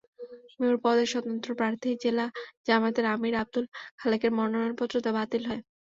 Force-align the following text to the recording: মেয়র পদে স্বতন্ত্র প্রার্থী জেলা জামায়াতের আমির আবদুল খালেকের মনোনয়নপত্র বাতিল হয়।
মেয়র 0.59 0.77
পদে 0.83 1.03
স্বতন্ত্র 1.11 1.49
প্রার্থী 1.59 1.89
জেলা 2.03 2.25
জামায়াতের 2.67 3.05
আমির 3.13 3.35
আবদুল 3.41 3.65
খালেকের 3.99 4.31
মনোনয়নপত্র 4.37 4.95
বাতিল 5.17 5.43
হয়। 5.45 5.61